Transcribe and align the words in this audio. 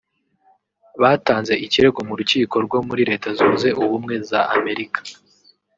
batanze 1.01 1.53
ikirego 1.65 1.99
mu 2.07 2.13
rukiko 2.19 2.55
rwo 2.65 2.79
muri 2.87 3.01
Leta 3.09 3.27
Zunze 3.37 3.69
ubumwe 3.81 4.15
za 4.29 4.41
Amerika 4.57 4.99